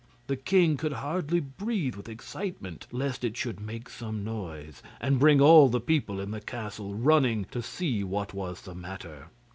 The 0.25 0.35
king 0.35 0.77
could 0.77 0.93
hardly 0.93 1.39
breathe 1.39 1.93
with 1.93 2.09
excitement 2.09 2.87
lest 2.91 3.23
it 3.23 3.37
should 3.37 3.59
make 3.59 3.87
some 3.87 4.23
noise, 4.23 4.81
and 4.99 5.19
bring 5.19 5.39
all 5.39 5.69
the 5.69 5.79
people 5.79 6.19
in 6.19 6.31
the 6.31 6.41
castle 6.41 6.95
running 6.95 7.45
to 7.51 7.61
see 7.61 8.03
what 8.03 8.33
was 8.33 8.63
the 8.63 8.73
matter. 8.73 9.27